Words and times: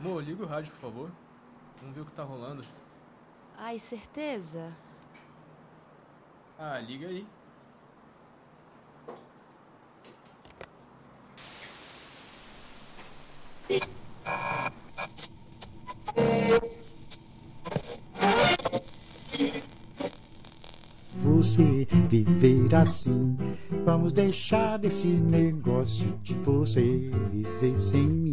Mo, 0.00 0.18
liga 0.18 0.42
o 0.42 0.46
rádio, 0.46 0.72
por 0.72 0.78
favor. 0.78 1.10
Vamos 1.78 1.94
ver 1.94 2.00
o 2.00 2.04
que 2.06 2.12
tá 2.12 2.24
rolando. 2.24 2.62
Ai, 3.56 3.78
certeza? 3.78 4.74
Ah, 6.58 6.78
liga 6.78 7.06
aí. 7.06 7.26
Você 21.14 21.86
viver 22.08 22.74
assim, 22.74 23.36
vamos 23.84 24.14
deixar 24.14 24.78
desse 24.78 25.06
negócio 25.06 26.18
de 26.22 26.32
você 26.32 26.80
viver 27.30 27.78
sem 27.78 28.06
mim. 28.06 28.29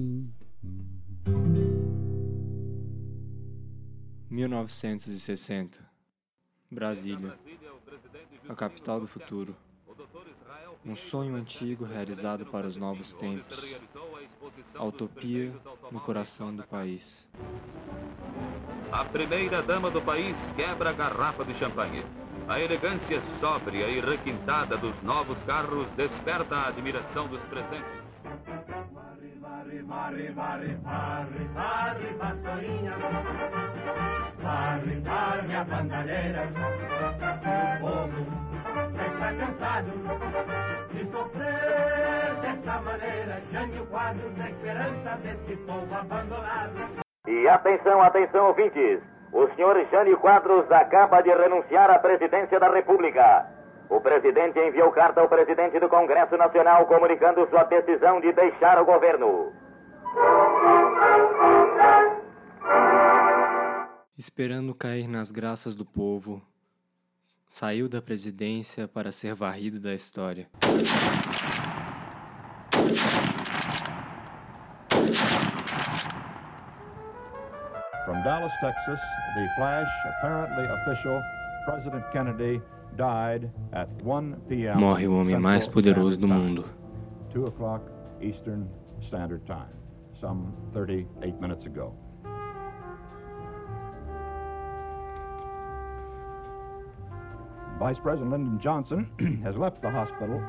1960 4.67 5.79
Brasília, 6.69 7.39
a 8.49 8.53
capital 8.53 8.99
do 8.99 9.07
futuro. 9.07 9.55
Um 10.85 10.93
sonho 10.93 11.35
antigo 11.35 11.85
realizado 11.85 12.45
para 12.45 12.67
os 12.67 12.75
novos 12.75 13.13
tempos. 13.13 13.79
A 14.75 14.83
utopia 14.83 15.53
no 15.89 16.01
coração 16.01 16.53
do 16.53 16.63
país. 16.63 17.29
A 18.91 19.05
primeira 19.05 19.61
dama 19.61 19.89
do 19.89 20.01
país 20.01 20.35
quebra 20.57 20.89
a 20.89 20.93
garrafa 20.93 21.45
de 21.45 21.53
champanhe. 21.55 22.03
A 22.49 22.59
elegância 22.59 23.21
sóbria 23.39 23.87
e 23.87 24.01
requintada 24.01 24.75
dos 24.75 25.01
novos 25.01 25.37
carros 25.43 25.87
desperta 25.95 26.55
a 26.57 26.67
admiração 26.67 27.27
dos 27.29 27.41
presentes. 27.43 28.07
Varre, 29.47 29.81
varre, 29.83 30.31
varre, 30.31 30.75
varre, 30.83 31.45
varre, 31.53 32.13
vassourinha. 32.13 33.56
Varre, 34.77 34.99
varre 35.01 35.55
a 35.55 35.63
bandalheira. 35.63 36.43
O 37.81 37.81
povo 37.81 38.25
já 38.93 39.07
está 39.07 39.33
cansado 39.33 39.91
de 40.91 41.05
sofrer 41.05 42.35
dessa 42.41 42.81
maneira. 42.81 43.41
Jânio 43.51 43.85
Quadros, 43.87 44.39
a 44.39 44.49
esperança 44.49 45.17
desse 45.23 45.57
povo 45.65 45.95
abandonado. 45.95 47.01
E 47.27 47.47
atenção, 47.47 48.01
atenção, 48.03 48.47
ouvintes. 48.47 49.01
O 49.33 49.47
senhor 49.55 49.83
Jânio 49.89 50.17
Quadros 50.19 50.71
acaba 50.71 51.21
de 51.21 51.29
renunciar 51.29 51.89
à 51.89 51.97
presidência 51.97 52.59
da 52.59 52.69
República. 52.69 53.47
O 53.89 53.99
presidente 53.99 54.59
enviou 54.59 54.91
carta 54.91 55.21
ao 55.21 55.27
presidente 55.27 55.79
do 55.79 55.89
Congresso 55.89 56.37
Nacional 56.37 56.85
comunicando 56.85 57.47
sua 57.47 57.63
decisão 57.63 58.21
de 58.21 58.31
deixar 58.31 58.79
o 58.79 58.85
governo. 58.85 59.51
Esperando 64.17 64.73
cair 64.73 65.07
nas 65.07 65.31
graças 65.31 65.75
do 65.75 65.85
povo, 65.85 66.41
saiu 67.47 67.87
da 67.87 68.01
presidência 68.01 68.87
para 68.87 69.11
ser 69.11 69.35
varrido 69.35 69.79
da 69.79 69.93
história. 69.93 70.49
From 78.05 78.23
Dallas, 78.23 78.51
Texas, 78.59 78.99
the 79.35 79.47
flash, 79.55 79.87
apparently 80.07 80.65
official, 80.65 81.21
President 81.65 82.03
Kennedy 82.11 82.59
died 82.95 83.51
at 83.71 83.87
1 84.03 84.35
p.m. 84.47 84.79
Morre 84.79 85.07
o 85.07 85.13
homem 85.13 85.37
mais 85.37 85.67
poderoso 85.67 86.19
do 86.19 86.27
mundo. 86.27 86.63
Time, 86.63 87.45
2 87.45 87.45
o'clock 87.49 87.85
Eastern 88.19 88.67
Standard 88.99 89.45
Time, 89.45 89.69
some 90.19 90.51
38 90.73 91.39
minutes 91.39 91.67
ago. 91.67 92.06
Vice 97.79 97.99
President 97.99 98.31
Lyndon 98.31 98.59
Johnson 98.59 99.07
has 99.43 99.55
left 99.55 99.81
the 99.81 99.89
hospital 99.89 100.41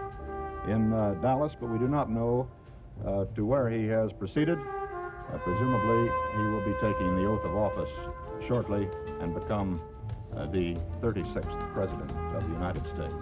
in 0.67 0.93
uh, 0.93 1.15
Dallas, 1.21 1.53
but 1.61 1.69
we 1.69 1.79
do 1.79 1.87
not 1.87 2.11
know 2.11 2.49
uh, 3.07 3.27
to 3.35 3.45
where 3.45 3.69
he 3.69 3.87
has 3.87 4.13
proceeded. 4.13 4.59
Uh, 4.59 5.39
presumably, 5.39 6.11
he 6.37 6.43
will 6.45 6.65
be 6.65 6.73
taking 6.81 7.17
the 7.17 7.27
oath 7.27 7.45
of 7.45 7.55
office 7.55 7.91
shortly 8.47 8.89
and 9.21 9.35
become 9.35 9.81
uh, 10.35 10.47
the 10.47 10.75
36th 11.03 11.75
President 11.75 12.11
of 12.35 12.45
the 12.45 12.55
United 12.55 12.83
States. 12.95 13.15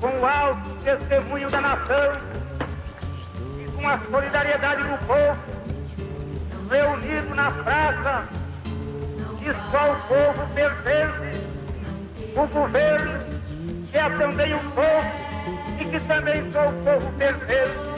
com 0.00 0.18
o 0.18 0.26
alto 0.26 0.74
testemunho 0.82 1.48
da 1.48 1.60
nação 1.60 2.16
e 3.56 3.70
com 3.70 3.88
a 3.88 4.00
solidariedade 4.00 4.82
do 4.82 4.98
povo, 5.06 5.44
reunido 6.68 7.32
na 7.36 7.52
praça, 7.52 8.28
que 9.42 9.52
só 9.72 9.92
o 9.92 9.96
povo 10.06 10.46
pertence, 10.54 11.40
o 12.36 12.46
governo, 12.46 13.18
que 13.90 13.98
é 13.98 14.10
também 14.10 14.54
o 14.54 14.60
povo 14.70 15.12
e 15.80 15.84
que 15.84 16.00
também 16.00 16.52
só 16.52 16.66
o 16.66 16.72
povo 16.72 17.12
pertence, 17.18 17.92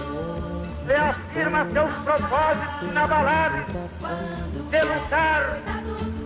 reafirma 0.86 1.66
seus 1.70 1.94
propósitos 1.96 2.90
inabaláveis 2.90 3.66
de 3.66 4.80
lutar, 4.80 5.58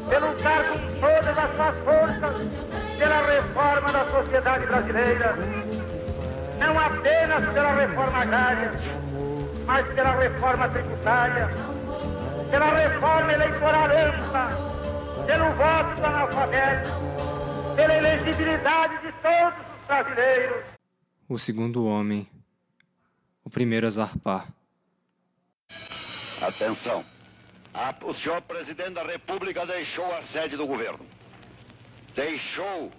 de 0.08 0.18
lutar 0.18 0.64
com 0.68 1.00
todas 1.00 1.38
as 1.38 1.56
suas 1.56 1.78
forças 1.78 2.48
pela 2.96 3.20
reforma 3.22 3.92
da 3.92 4.04
sociedade 4.06 4.66
brasileira. 4.66 5.34
Não 6.60 6.78
apenas 6.78 7.44
pela 7.52 7.72
reforma 7.72 8.18
agrária, 8.18 8.70
mas 9.66 9.94
pela 9.94 10.10
reforma 10.10 10.68
tributária, 10.68 11.50
pela 12.50 12.66
reforma 12.66 13.32
eleitoral 13.32 13.84
ampla, 13.84 14.67
pelo 15.28 15.52
voto 15.52 15.94
do 16.00 16.06
analfabeto, 16.06 16.88
pela 17.76 17.94
elegibilidade 17.98 18.94
de 19.02 19.12
todos 19.20 19.58
os 19.78 19.86
brasileiros. 19.86 20.64
O 21.28 21.36
segundo 21.38 21.84
homem, 21.86 22.26
o 23.44 23.50
primeiro 23.50 23.86
a 23.86 23.90
zarpar. 23.90 24.46
Atenção. 26.40 27.04
A- 27.74 27.94
o 28.02 28.14
senhor 28.14 28.40
presidente 28.42 28.92
da 28.94 29.02
República 29.02 29.66
deixou 29.66 30.06
a 30.16 30.22
sede 30.28 30.56
do 30.56 30.66
governo. 30.66 31.04
Deixou 32.14 32.90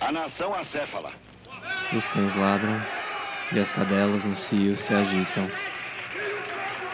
a 0.00 0.12
nação 0.12 0.54
acéfala. 0.54 1.12
Os 1.92 2.06
cães 2.08 2.32
ladram 2.32 2.80
e 3.52 3.58
as 3.58 3.72
cadelas 3.72 4.24
no 4.24 4.36
cio 4.36 4.76
se 4.76 4.94
agitam. 4.94 5.50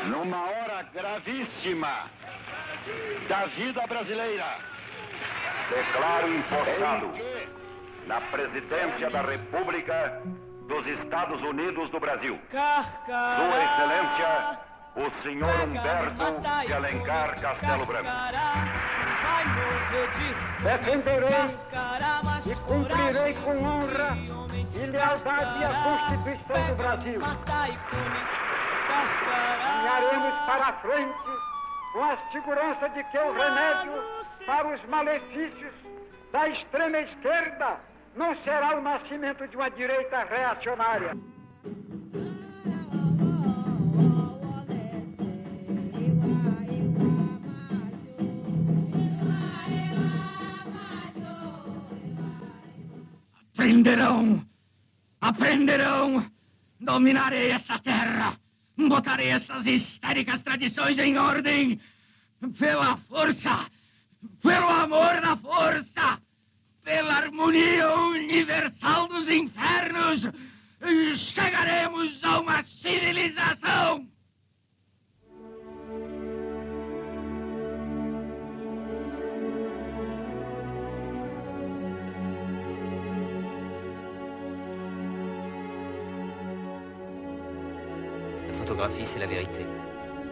Numa 0.09 0.47
hora 0.47 0.83
gravíssima 0.95 2.11
da 3.28 3.47
vida 3.47 3.87
brasileira. 3.87 4.59
Declaro 5.71 6.34
empossado 6.34 7.11
na 8.06 8.21
presidência 8.21 9.11
da 9.11 9.22
República 9.22 10.22
dos 10.69 10.87
Estados 10.87 11.41
Unidos 11.43 11.91
do 11.91 11.99
Brasil. 12.00 12.39
Sua 12.50 13.65
Excelência, 13.65 14.59
o 14.97 15.23
senhor 15.23 15.61
Humberto 15.65 16.67
de 16.67 16.73
Alencar 16.73 17.41
Castelo 17.41 17.87
Branco. 17.87 18.11
Defenderei 20.62 21.28
e 22.47 22.55
cumprirei 22.67 23.34
com 23.34 23.65
honra 23.65 24.17
e 24.75 24.87
lealdade 24.87 25.65
a 25.65 25.69
Constituição 25.83 26.67
do 26.69 26.75
Brasil. 26.75 27.20
Caminharemos 28.88 30.35
para 30.47 30.67
a 30.67 30.73
frente 30.75 31.54
com 31.94 32.02
a 32.02 32.17
segurança 32.32 32.88
de 32.88 33.05
que 33.05 33.17
o 33.17 33.32
remédio 33.32 34.02
para 34.44 34.75
os 34.75 34.85
malefícios 34.87 35.73
da 36.32 36.49
extrema 36.49 36.99
esquerda 36.99 37.79
não 38.17 38.35
será 38.43 38.76
o 38.76 38.82
nascimento 38.82 39.46
de 39.46 39.55
uma 39.56 39.70
direita 39.70 40.25
reacionária. 40.25 41.17
Aprenderão! 53.52 54.44
Aprenderão! 55.20 56.26
Dominarei 56.81 57.52
esta 57.52 57.79
terra! 57.79 58.44
Botarei 58.76 59.29
estas 59.29 59.67
histéricas 59.67 60.43
tradições 60.43 60.99
em 60.99 61.17
ordem! 61.17 61.81
Pela 62.59 62.97
força! 62.97 63.71
Pelo 64.43 64.69
amor 64.69 65.21
da 65.21 65.37
força! 65.37 66.21
Pela 66.82 67.15
harmonia 67.15 67.94
universal 67.94 69.06
dos 69.06 69.29
infernos! 69.29 70.29
Chegaremos 71.17 72.23
a 72.25 72.41
uma 72.41 72.62
civilização! 72.65 74.13
Photographie, 88.75 89.06
c'est 89.06 89.21
la 89.21 89.26
vérité. 89.26 89.67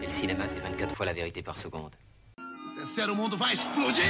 Et 0.01 0.05
le 0.05 0.11
cinéma, 0.11 0.43
c'est 0.47 0.59
24 0.59 0.95
fois 0.95 1.05
la 1.05 1.13
vérité 1.13 1.41
par 1.41 1.55
seconde. 1.55 1.91
Terceiro 2.75 3.15
mundo 3.15 3.37
vai 3.37 3.53
explodir! 3.53 4.03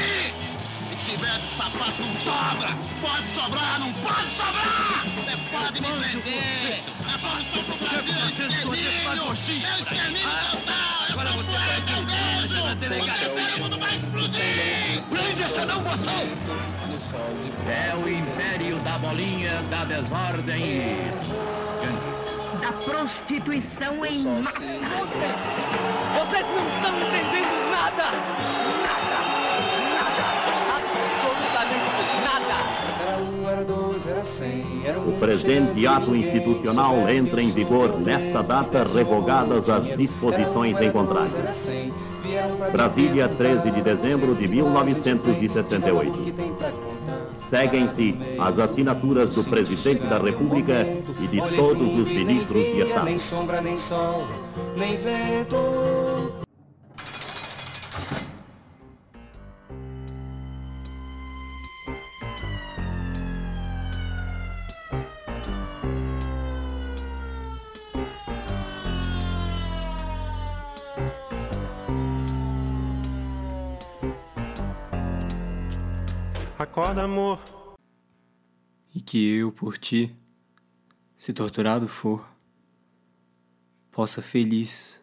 Se 0.89 0.95
tiver 1.05 1.37
de 1.37 1.47
sapato, 1.55 2.01
não 2.01 2.15
sobra! 2.25 2.69
Pode 2.99 3.27
sobrar, 3.35 3.79
não 3.79 3.93
pode 3.93 4.29
sobrar! 4.39 5.03
Você 5.15 5.35
pode 5.51 5.81
me 5.81 5.87
prender! 5.87 6.81
A 7.05 7.15
solução 7.19 7.63
pro 7.63 7.75
Brasil 7.85 8.13
é 8.13 8.25
extermínio! 8.29 8.73
É 8.73 9.79
extermínio 9.81 10.29
total! 10.51 10.93
É 11.63 11.81
que 11.81 11.93
eu 11.93 12.01
vejo! 12.05 12.57
O 12.63 12.75
terceiro 12.75 13.59
mundo 13.61 13.75
vai 13.79 13.93
explodir! 13.95 14.53
Prende 15.11 15.43
essa 15.43 15.65
não, 15.65 15.81
moção! 15.81 16.23
É 17.67 17.95
o 17.95 18.09
império 18.09 18.77
da 18.79 18.97
bolinha, 18.97 19.61
da 19.69 19.85
desordem. 19.85 20.63
Da 22.63 22.71
prostituição 22.71 24.05
em 24.05 24.23
massa. 24.23 24.63
Vocês 26.17 26.47
não 26.47 26.65
estão 26.65 26.95
entendendo 26.95 27.69
nada! 27.69 28.05
Nada! 28.85 29.19
Nada! 29.93 30.23
Absolutamente 30.77 31.99
nada! 32.23 32.55
Era 33.05 33.17
um, 33.17 33.49
era 33.49 33.65
dois, 33.65 34.07
era 34.07 34.23
cem, 34.23 34.63
era 34.85 34.97
um 34.97 35.09
O 35.09 35.11
presente 35.19 35.85
ato 35.85 36.15
institucional 36.15 37.09
entra 37.09 37.41
em 37.41 37.49
vigor 37.49 37.99
nesta 37.99 38.41
data, 38.41 38.85
revogadas 38.85 39.69
as 39.69 39.97
disposições 39.97 40.79
em 40.79 40.89
contrário. 40.89 41.33
Brasília, 42.71 43.27
13 43.27 43.71
de 43.71 43.81
dezembro 43.81 44.33
de 44.35 44.47
1968. 44.47 46.92
Seguem-se 47.53 48.15
as 48.39 48.57
assinaturas 48.57 49.35
do 49.35 49.43
Presidente 49.43 50.03
da 50.07 50.17
República 50.17 50.87
e 51.21 51.27
de 51.27 51.55
todos 51.55 51.99
os 51.99 52.07
ministros 52.09 52.63
de 52.63 52.81
Estado. 52.81 53.05
Nem 53.05 53.19
sombra, 53.19 53.61
nem 53.61 53.77
sol, 53.77 54.27
nem 54.75 54.97
vento. 54.97 56.02
Acorda, 76.63 77.03
amor. 77.03 77.41
E 78.95 79.01
que 79.01 79.17
eu, 79.35 79.51
por 79.51 79.77
ti, 79.77 80.15
se 81.17 81.33
torturado 81.33 81.89
for, 81.89 82.25
possa 83.91 84.21
feliz, 84.21 84.97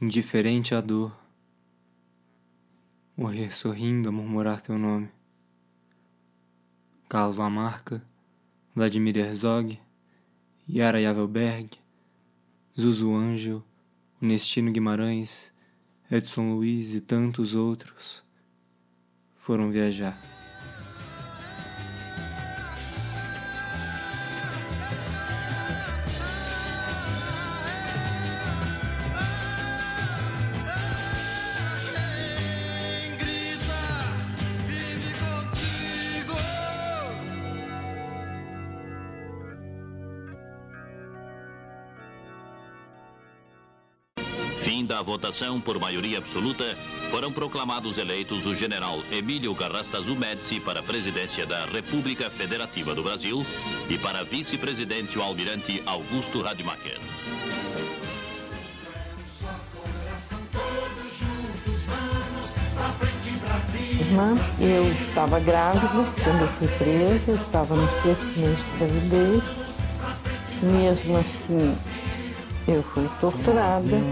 indiferente 0.00 0.72
à 0.72 0.80
dor, 0.80 1.12
morrer 3.16 3.52
sorrindo 3.52 4.08
a 4.08 4.12
murmurar 4.12 4.60
teu 4.60 4.78
nome. 4.78 5.10
Carlos 7.08 7.38
Lamarca, 7.38 8.00
Vladimir 8.76 9.16
Herzog, 9.16 9.80
Yara 10.68 11.00
Yavelberg, 11.00 11.80
Zuzu 12.78 13.12
Angel, 13.12 13.60
Onestino 14.22 14.70
Guimarães, 14.70 15.52
Edson 16.08 16.54
Luiz 16.54 16.94
e 16.94 17.00
tantos 17.00 17.56
outros 17.56 18.22
foram 19.34 19.72
viajar. 19.72 20.33
Fim 44.74 44.84
da 44.84 45.00
votação 45.02 45.60
por 45.60 45.78
maioria 45.78 46.18
absoluta, 46.18 46.64
foram 47.08 47.30
proclamados 47.30 47.96
eleitos 47.96 48.44
o 48.44 48.56
general 48.56 49.04
Emílio 49.08 49.54
Garrastazu 49.54 50.16
Médici 50.16 50.58
para 50.58 50.80
a 50.80 50.82
presidência 50.82 51.46
da 51.46 51.64
República 51.66 52.28
Federativa 52.28 52.92
do 52.92 53.00
Brasil 53.00 53.46
e 53.88 53.96
para 53.96 54.24
vice-presidente 54.24 55.16
o 55.16 55.22
almirante 55.22 55.80
Augusto 55.86 56.42
Rademacher. 56.42 56.98
Irmã, 64.00 64.34
eu 64.58 64.90
estava 64.90 65.38
grávida 65.38 66.04
quando 66.24 66.40
eu 66.40 66.48
fui 66.48 66.66
presa, 66.66 67.30
eu 67.30 67.36
estava 67.36 67.76
no 67.76 67.88
sexto 68.02 68.40
mês 68.40 68.58
de 68.58 68.78
gravidez. 68.78 69.44
Mesmo 70.62 71.16
assim, 71.16 71.76
eu 72.66 72.82
fui 72.82 73.08
torturada. 73.20 74.02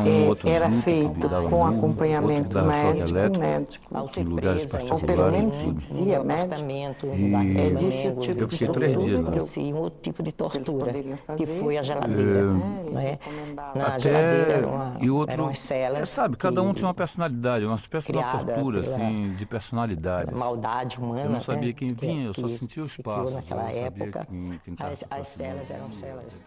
Um 0.00 0.28
outro 0.28 0.48
era 0.48 0.70
feito 0.70 1.28
com 1.50 1.66
acompanhamento 1.66 2.58
médico, 2.64 3.10
elétrico, 3.10 3.38
médico, 3.40 3.94
em 4.18 4.24
lugares 4.24 4.64
ou 4.64 4.70
pelo 4.78 4.88
particulares. 4.90 5.38
menos 5.38 5.54
se 5.56 5.64
tudo. 5.64 5.74
dizia 5.76 6.24
médico. 6.24 7.06
E 7.14 7.58
É 7.58 7.70
disse 7.70 8.08
o 8.08 8.16
tipo 8.16 8.40
eu 8.40 8.46
de 8.46 8.56
fiquei 8.56 8.68
três 8.68 8.98
dias 9.04 9.22
lá. 9.24 9.46
Sim, 9.46 9.72
outro 9.74 10.00
tipo 10.00 10.22
de 10.22 10.32
tortura, 10.32 10.92
que 11.36 11.46
foi 11.46 11.76
a 11.78 11.82
geladeira. 11.82 12.40
É, 12.40 12.90
né? 12.92 13.18
Na 13.74 13.86
Até 13.86 14.00
geladeira 14.00 14.52
era 14.52 14.66
uma, 14.66 14.96
e 15.00 15.10
outro, 15.10 15.32
eram 15.32 15.48
as 15.48 15.58
celas. 15.58 16.00
é, 16.02 16.04
sabe, 16.06 16.36
cada 16.36 16.62
um 16.62 16.72
tinha 16.72 16.86
uma 16.86 16.94
personalidade, 16.94 17.64
uma 17.64 17.76
espécie 17.76 18.12
de 18.12 18.18
tortura 18.18 18.80
assim, 18.80 19.34
de 19.36 19.46
personalidade. 19.46 20.34
maldade 20.34 20.98
humana. 20.98 21.22
Eu 21.22 21.30
não 21.30 21.40
sabia 21.40 21.68
né? 21.68 21.72
quem 21.72 21.88
vinha, 21.88 22.26
eu 22.26 22.34
só 22.34 22.48
sentia 22.48 22.82
os 22.82 22.96
passos. 22.98 23.32
naquela 23.32 23.70
eu 23.72 23.82
não 23.82 23.84
sabia 23.84 24.04
época. 24.06 24.28
As, 25.10 25.26
celas 25.28 25.70
eram 25.70 25.90
celas. 25.92 26.46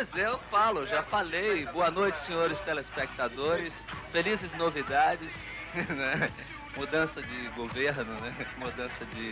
Pois 0.00 0.16
é, 0.16 0.28
eu 0.28 0.38
falo, 0.50 0.86
já 0.86 1.02
falei. 1.02 1.66
Boa 1.66 1.90
noite, 1.90 2.16
senhores 2.20 2.58
telespectadores. 2.62 3.84
Felizes 4.10 4.54
novidades, 4.54 5.62
né? 5.76 6.30
Mudança 6.74 7.20
de 7.20 7.48
governo, 7.48 8.14
né? 8.14 8.34
Mudança 8.56 9.04
de, 9.04 9.30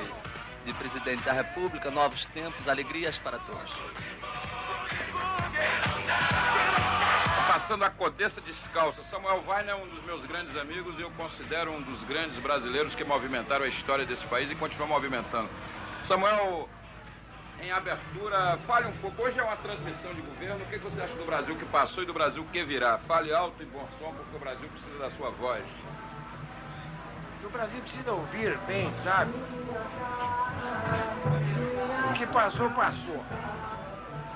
de 0.67 0.73
presidente 0.75 1.23
da 1.23 1.33
República, 1.33 1.91
novos 1.91 2.27
tempos, 2.27 2.69
alegrias 2.69 3.17
para 3.17 3.39
todos. 3.39 3.75
Passando 7.47 7.85
a 7.85 7.89
Codessa 7.89 8.43
descalça. 8.43 9.03
Samuel 9.05 9.43
Weiner 9.49 9.71
é 9.71 9.75
um 9.75 9.89
dos 9.89 10.05
meus 10.05 10.27
grandes 10.27 10.55
amigos 10.55 10.99
e 10.99 11.03
eu 11.03 11.11
considero 11.13 11.73
um 11.73 11.81
dos 11.81 12.03
grandes 12.03 12.39
brasileiros 12.41 12.95
que 12.95 13.05
movimentaram 13.05 13.65
a 13.65 13.69
história 13.69 14.05
desse 14.05 14.27
país 14.27 14.51
e 14.51 14.55
continuam 14.55 14.91
movimentando. 14.91 15.49
Samuel, 16.03 16.69
em 17.63 17.71
abertura, 17.71 18.59
fale 18.67 18.87
um 18.89 18.93
pouco. 18.99 19.23
Hoje 19.23 19.39
é 19.39 19.43
uma 19.43 19.57
transmissão 19.57 20.15
de 20.15 20.21
governo. 20.21 20.65
O 20.65 20.69
que 20.69 20.79
você 20.79 21.01
acha 21.01 21.15
do 21.15 21.25
Brasil 21.25 21.57
que 21.57 21.65
passou 21.67 22.03
e 22.03 22.07
do 22.07 22.15
Brasil 22.15 22.47
que 22.53 22.65
virá? 22.65 22.99
Fale 22.99 23.33
alto 23.33 23.63
e 23.63 23.67
bom 23.67 23.87
som, 23.99 24.13
porque 24.13 24.37
o 24.37 24.39
Brasil 24.39 24.69
precisa 24.69 24.99
da 24.99 25.11
sua 25.13 25.31
voz. 25.31 25.65
O 27.45 27.51
Brasil 27.51 27.81
precisa 27.81 28.13
ouvir 28.13 28.59
bem, 28.67 28.93
sabe? 28.95 29.33
O 32.11 32.13
que 32.13 32.27
passou, 32.27 32.71
passou. 32.71 33.25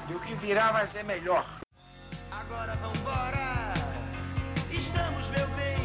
E 0.08 0.14
o 0.14 0.20
que 0.20 0.34
virá 0.36 0.72
vai 0.72 0.86
ser 0.86 1.04
melhor. 1.04 1.44
Agora 2.30 2.74
vambora, 2.76 3.74
estamos, 4.70 5.28
meu 5.28 5.46
bem. 5.48 5.81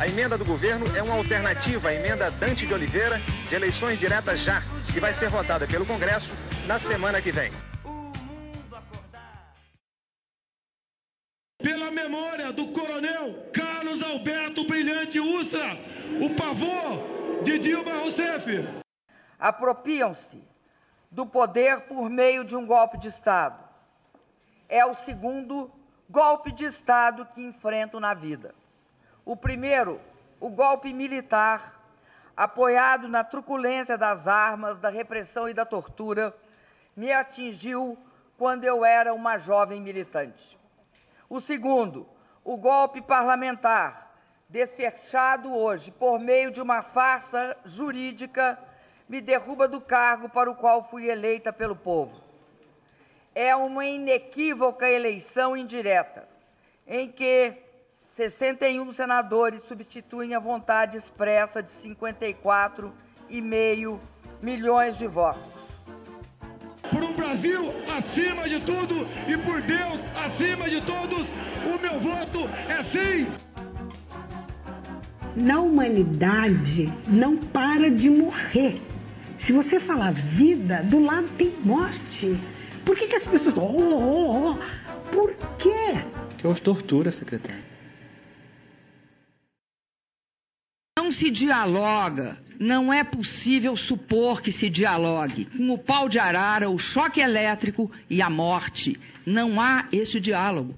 A 0.00 0.06
emenda 0.06 0.38
do 0.38 0.44
governo 0.44 0.86
é 0.96 1.02
uma 1.02 1.16
alternativa 1.16 1.88
à 1.88 1.92
emenda 1.92 2.30
Dante 2.30 2.64
de 2.64 2.72
Oliveira 2.72 3.18
de 3.48 3.54
eleições 3.56 3.98
diretas 3.98 4.38
já, 4.38 4.62
que 4.92 5.00
vai 5.00 5.12
ser 5.12 5.28
votada 5.28 5.66
pelo 5.66 5.84
Congresso 5.84 6.30
na 6.68 6.78
semana 6.78 7.20
que 7.20 7.32
vem. 7.32 7.50
Pela 11.60 11.90
memória 11.90 12.52
do 12.52 12.68
coronel 12.68 13.50
Carlos 13.52 14.00
Alberto 14.00 14.64
Brilhante 14.68 15.18
Ustra, 15.18 15.76
o 16.22 16.32
pavor 16.36 17.42
de 17.42 17.58
Dilma 17.58 17.94
Rousseff. 17.94 18.68
apropriam-se 19.36 20.40
do 21.10 21.26
poder 21.26 21.80
por 21.88 22.08
meio 22.08 22.44
de 22.44 22.54
um 22.54 22.64
golpe 22.64 22.98
de 22.98 23.08
Estado. 23.08 23.64
É 24.68 24.86
o 24.86 24.94
segundo 24.94 25.68
golpe 26.08 26.52
de 26.52 26.66
Estado 26.66 27.26
que 27.34 27.42
enfrento 27.42 27.98
na 27.98 28.14
vida. 28.14 28.54
O 29.28 29.36
primeiro, 29.36 30.00
o 30.40 30.48
golpe 30.48 30.90
militar, 30.90 31.78
apoiado 32.34 33.06
na 33.06 33.22
truculência 33.22 33.98
das 33.98 34.26
armas, 34.26 34.78
da 34.78 34.88
repressão 34.88 35.46
e 35.46 35.52
da 35.52 35.66
tortura, 35.66 36.34
me 36.96 37.12
atingiu 37.12 37.98
quando 38.38 38.64
eu 38.64 38.86
era 38.86 39.12
uma 39.12 39.36
jovem 39.36 39.82
militante. 39.82 40.58
O 41.28 41.42
segundo, 41.42 42.08
o 42.42 42.56
golpe 42.56 43.02
parlamentar, 43.02 44.14
desfechado 44.48 45.54
hoje 45.54 45.90
por 45.90 46.18
meio 46.18 46.50
de 46.50 46.62
uma 46.62 46.80
farsa 46.80 47.54
jurídica, 47.66 48.58
me 49.06 49.20
derruba 49.20 49.68
do 49.68 49.78
cargo 49.78 50.30
para 50.30 50.50
o 50.50 50.56
qual 50.56 50.88
fui 50.88 51.06
eleita 51.06 51.52
pelo 51.52 51.76
povo. 51.76 52.18
É 53.34 53.54
uma 53.54 53.84
inequívoca 53.84 54.88
eleição 54.88 55.54
indireta, 55.54 56.26
em 56.86 57.12
que 57.12 57.67
61 58.18 58.92
senadores 58.94 59.62
substituem 59.68 60.34
a 60.34 60.40
vontade 60.40 60.96
expressa 60.96 61.62
de 61.62 61.70
54,5 61.88 64.00
milhões 64.42 64.98
de 64.98 65.06
votos. 65.06 65.40
Por 66.90 67.04
um 67.04 67.14
Brasil 67.14 67.72
acima 67.96 68.48
de 68.48 68.58
tudo 68.58 69.06
e 69.28 69.38
por 69.38 69.62
Deus 69.62 70.00
acima 70.24 70.68
de 70.68 70.80
todos, 70.80 71.28
o 71.64 71.78
meu 71.80 72.00
voto 72.00 72.40
é 72.68 72.82
sim. 72.82 73.28
Na 75.36 75.60
humanidade 75.60 76.92
não 77.06 77.36
para 77.36 77.88
de 77.88 78.10
morrer. 78.10 78.82
Se 79.38 79.52
você 79.52 79.78
falar 79.78 80.12
vida, 80.12 80.82
do 80.82 80.98
lado 80.98 81.28
tem 81.38 81.54
morte. 81.62 82.36
Por 82.84 82.96
que, 82.96 83.06
que 83.06 83.14
as 83.14 83.28
pessoas. 83.28 83.56
Oh, 83.56 83.60
oh, 83.60 84.50
oh. 84.50 84.56
Por 85.14 85.32
quê? 85.56 86.02
Que 86.36 86.48
houve 86.48 86.60
tortura, 86.60 87.12
secretário. 87.12 87.67
Se 91.18 91.30
dialoga, 91.30 92.38
não 92.58 92.92
é 92.92 93.04
possível 93.04 93.76
supor 93.76 94.42
que 94.42 94.52
se 94.52 94.68
dialogue. 94.68 95.46
Com 95.56 95.70
o 95.70 95.78
pau 95.78 96.08
de 96.08 96.18
arara, 96.18 96.68
o 96.68 96.78
choque 96.78 97.20
elétrico 97.20 97.90
e 98.10 98.20
a 98.20 98.28
morte. 98.28 98.98
Não 99.24 99.60
há 99.60 99.86
esse 99.92 100.18
diálogo. 100.18 100.74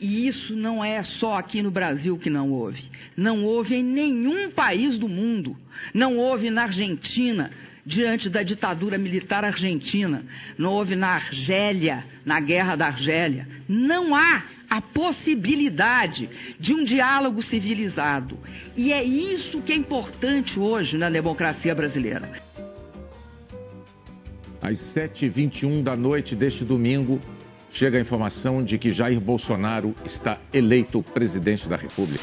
E 0.00 0.28
isso 0.28 0.54
não 0.54 0.82
é 0.82 1.02
só 1.02 1.36
aqui 1.36 1.60
no 1.60 1.70
Brasil 1.70 2.16
que 2.18 2.30
não 2.30 2.50
houve. 2.50 2.82
Não 3.16 3.44
houve 3.44 3.74
em 3.74 3.82
nenhum 3.82 4.50
país 4.50 4.96
do 4.96 5.08
mundo. 5.08 5.56
Não 5.92 6.16
houve 6.16 6.50
na 6.50 6.62
Argentina, 6.62 7.50
diante 7.84 8.30
da 8.30 8.42
ditadura 8.42 8.96
militar 8.96 9.44
argentina. 9.44 10.24
Não 10.56 10.72
houve 10.72 10.94
na 10.94 11.08
Argélia, 11.08 12.04
na 12.24 12.38
guerra 12.40 12.76
da 12.76 12.86
Argélia. 12.86 13.48
Não 13.68 14.14
há 14.14 14.42
a 14.68 14.80
possibilidade 14.80 16.28
de 16.60 16.74
um 16.74 16.84
diálogo 16.84 17.42
civilizado. 17.42 18.38
E 18.76 18.92
é 18.92 19.02
isso 19.02 19.62
que 19.62 19.72
é 19.72 19.76
importante 19.76 20.58
hoje 20.58 20.98
na 20.98 21.08
democracia 21.08 21.74
brasileira. 21.74 22.30
Às 24.60 24.78
7h21 24.78 25.82
da 25.82 25.96
noite 25.96 26.34
deste 26.34 26.64
domingo, 26.64 27.20
chega 27.70 27.96
a 27.96 28.00
informação 28.00 28.62
de 28.62 28.76
que 28.78 28.90
Jair 28.90 29.20
Bolsonaro 29.20 29.94
está 30.04 30.38
eleito 30.52 31.02
presidente 31.02 31.68
da 31.68 31.76
República. 31.76 32.22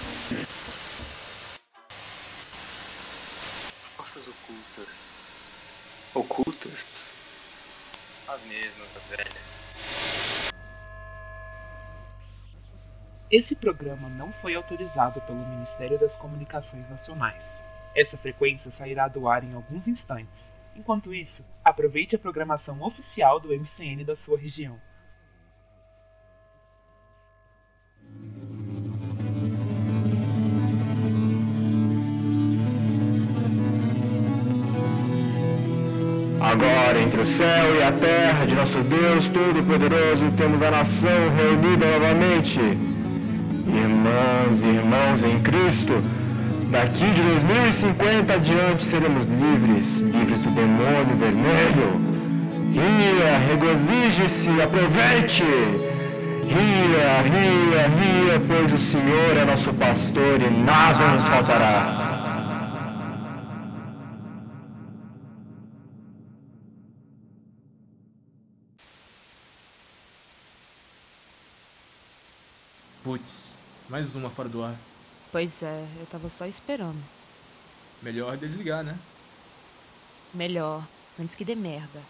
Forças 3.96 4.28
ocultas. 4.28 5.12
Ocultas? 6.14 7.10
As 8.28 8.46
mesmas, 8.46 8.96
as 8.96 9.18
velhas. 9.18 9.46
Esse 13.38 13.54
programa 13.54 14.08
não 14.08 14.32
foi 14.32 14.56
autorizado 14.56 15.20
pelo 15.24 15.46
Ministério 15.46 16.00
das 16.00 16.16
Comunicações 16.16 16.90
Nacionais. 16.90 17.62
Essa 17.94 18.16
frequência 18.16 18.72
sairá 18.72 19.10
do 19.10 19.28
ar 19.28 19.44
em 19.44 19.54
alguns 19.54 19.90
instantes. 19.90 20.54
Enquanto 20.74 21.14
isso, 21.14 21.44
aproveite 21.62 22.16
a 22.16 22.20
programação 22.20 22.82
oficial 22.82 23.42
do 23.42 23.50
MCN 23.50 24.06
da 24.06 24.16
sua 24.16 24.40
região. 24.40 24.80
Agora, 36.40 37.02
entre 37.02 37.20
o 37.20 37.26
céu 37.26 37.76
e 37.76 37.84
a 37.84 37.92
terra 37.92 38.46
de 38.46 38.56
nosso 38.56 38.82
Deus 38.82 39.28
Todo-Poderoso, 39.28 40.32
temos 40.38 40.62
a 40.62 40.72
nação 40.72 41.30
reunida 41.36 41.86
novamente. 42.00 42.95
Irmãs 43.68 44.62
e 44.62 44.66
irmãos 44.66 45.24
em 45.24 45.40
Cristo, 45.42 46.04
daqui 46.70 47.06
de 47.12 47.22
2050 47.22 48.34
adiante 48.34 48.84
seremos 48.84 49.24
livres, 49.24 50.00
livres 50.02 50.42
do 50.42 50.50
demônio 50.52 51.16
vermelho. 51.18 52.16
Ria, 52.72 53.38
regozije-se, 53.48 54.62
aproveite! 54.62 55.44
Ria, 56.44 57.22
ria, 57.24 57.88
ria, 57.88 58.42
pois 58.48 58.72
o 58.72 58.78
Senhor 58.78 59.38
é 59.38 59.46
nosso 59.46 59.74
pastor 59.74 60.42
e 60.42 60.50
nada 60.50 61.16
nos 61.16 61.26
faltará. 61.26 62.16
Putz, 73.04 73.55
mais 73.90 74.16
uma 74.16 74.30
fora 74.30 74.50
do 74.50 74.64
ar. 74.64 74.76
Pois 75.32 75.62
é, 75.62 75.86
eu 76.00 76.06
tava 76.08 76.30
só 76.30 76.46
esperando. 76.46 77.02
Melhor 78.02 78.38
desligar, 78.38 78.84
né? 78.84 78.98
Melhor, 80.34 80.84
antes 81.20 81.36
que 81.36 81.46
dê 81.46 81.56
merda. 81.56 82.02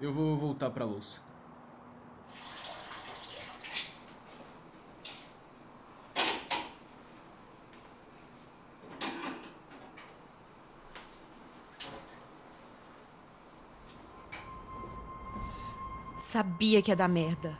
Eu 0.00 0.12
vou 0.12 0.36
voltar 0.36 0.70
pra 0.70 0.84
louça. 0.84 1.20
Sabia 16.18 16.82
que 16.82 16.90
ia 16.90 16.96
dar 16.96 17.08
merda. 17.08 17.56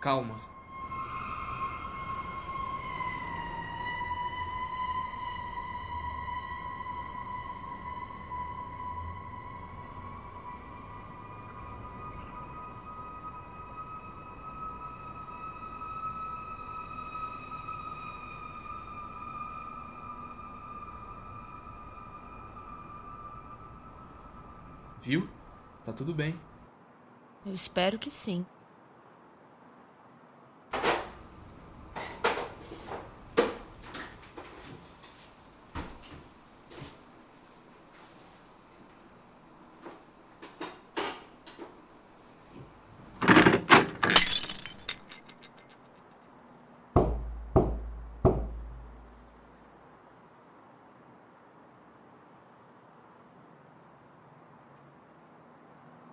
Calma. 0.00 0.49
Viu? 25.02 25.28
Tá 25.84 25.92
tudo 25.92 26.12
bem. 26.14 26.38
Eu 27.44 27.54
espero 27.54 27.98
que 27.98 28.10
sim. 28.10 28.44